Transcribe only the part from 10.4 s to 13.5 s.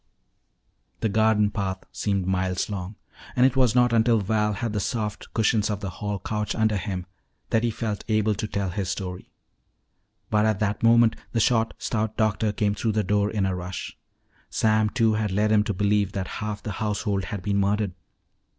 at that moment the short, stout doctor came through the door in